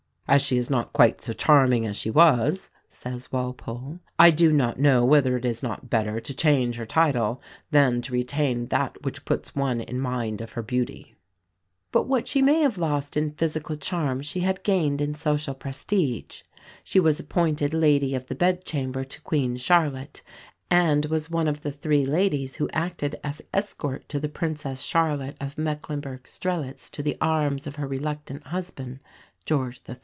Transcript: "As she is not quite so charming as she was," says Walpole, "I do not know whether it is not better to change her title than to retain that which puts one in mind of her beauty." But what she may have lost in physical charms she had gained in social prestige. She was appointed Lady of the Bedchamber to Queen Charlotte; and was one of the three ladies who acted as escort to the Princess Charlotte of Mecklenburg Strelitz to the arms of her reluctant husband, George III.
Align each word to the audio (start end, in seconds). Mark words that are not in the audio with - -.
"As 0.27 0.41
she 0.41 0.57
is 0.57 0.69
not 0.69 0.93
quite 0.93 1.21
so 1.21 1.33
charming 1.33 1.85
as 1.85 1.97
she 1.97 2.09
was," 2.09 2.69
says 2.87 3.33
Walpole, 3.33 3.99
"I 4.17 4.31
do 4.31 4.53
not 4.53 4.79
know 4.79 5.03
whether 5.03 5.35
it 5.35 5.43
is 5.43 5.61
not 5.61 5.89
better 5.89 6.21
to 6.21 6.33
change 6.33 6.77
her 6.77 6.85
title 6.85 7.41
than 7.71 8.01
to 8.03 8.13
retain 8.13 8.67
that 8.67 9.03
which 9.03 9.25
puts 9.25 9.57
one 9.57 9.81
in 9.81 9.99
mind 9.99 10.39
of 10.39 10.53
her 10.53 10.61
beauty." 10.61 11.17
But 11.91 12.03
what 12.07 12.29
she 12.29 12.41
may 12.41 12.61
have 12.61 12.77
lost 12.77 13.17
in 13.17 13.31
physical 13.31 13.75
charms 13.75 14.25
she 14.25 14.39
had 14.39 14.63
gained 14.63 15.01
in 15.01 15.15
social 15.15 15.53
prestige. 15.53 16.43
She 16.85 17.01
was 17.01 17.19
appointed 17.19 17.73
Lady 17.73 18.15
of 18.15 18.27
the 18.27 18.35
Bedchamber 18.35 19.03
to 19.03 19.19
Queen 19.23 19.57
Charlotte; 19.57 20.23
and 20.69 21.07
was 21.07 21.29
one 21.29 21.49
of 21.49 21.59
the 21.59 21.73
three 21.73 22.05
ladies 22.05 22.55
who 22.55 22.69
acted 22.71 23.17
as 23.21 23.41
escort 23.53 24.07
to 24.07 24.17
the 24.17 24.29
Princess 24.29 24.79
Charlotte 24.81 25.35
of 25.41 25.57
Mecklenburg 25.57 26.25
Strelitz 26.25 26.89
to 26.91 27.03
the 27.03 27.17
arms 27.19 27.67
of 27.67 27.75
her 27.75 27.87
reluctant 27.87 28.47
husband, 28.47 29.01
George 29.43 29.81
III. 29.89 29.97